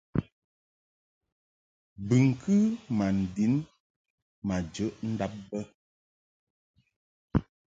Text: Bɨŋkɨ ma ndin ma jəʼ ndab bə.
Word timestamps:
Bɨŋkɨ 2.07 2.55
ma 2.97 3.05
ndin 3.19 3.53
ma 4.47 4.55
jəʼ 4.73 4.93
ndab 5.11 5.33
bə. 5.49 5.59